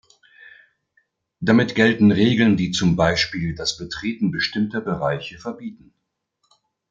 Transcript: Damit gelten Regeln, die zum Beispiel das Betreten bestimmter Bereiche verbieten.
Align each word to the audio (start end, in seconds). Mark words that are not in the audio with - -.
Damit 1.41 1.75
gelten 1.75 2.11
Regeln, 2.11 2.57
die 2.57 2.71
zum 2.71 2.95
Beispiel 2.95 3.53
das 3.53 3.77
Betreten 3.77 4.31
bestimmter 4.31 4.81
Bereiche 4.81 5.37
verbieten. 5.37 5.93